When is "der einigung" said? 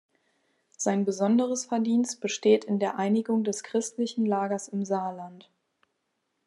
2.79-3.43